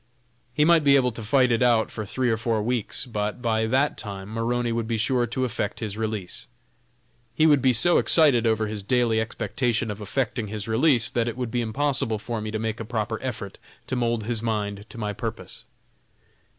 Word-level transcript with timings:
He 0.55 0.65
might 0.65 0.83
be 0.83 0.95
able 0.95 1.11
to 1.11 1.21
fight 1.21 1.51
it 1.51 1.61
out 1.61 1.91
for 1.91 2.07
three 2.07 2.31
or 2.31 2.35
four 2.37 2.63
weeks, 2.63 3.05
but 3.05 3.39
by 3.39 3.67
that 3.67 3.99
time 3.99 4.29
Maroney 4.33 4.71
would 4.71 4.87
be 4.87 4.97
sure 4.97 5.27
to 5.27 5.45
effect 5.45 5.79
his 5.79 5.95
release. 5.95 6.47
He 7.35 7.45
would 7.45 7.61
be 7.61 7.71
so 7.71 7.99
excited 7.99 8.47
over 8.47 8.65
his 8.65 8.81
daily 8.81 9.21
expectation 9.21 9.91
of 9.91 10.01
effecting 10.01 10.47
his 10.47 10.67
release 10.67 11.11
that 11.11 11.27
it 11.27 11.37
would 11.37 11.51
be 11.51 11.61
impossible 11.61 12.17
for 12.17 12.41
me 12.41 12.49
to 12.49 12.57
make 12.57 12.79
a 12.79 12.83
proper 12.83 13.19
effort 13.21 13.59
to 13.85 13.95
mould 13.95 14.23
his 14.23 14.41
mind 14.41 14.87
to 14.89 14.97
my 14.97 15.13
purpose. 15.13 15.65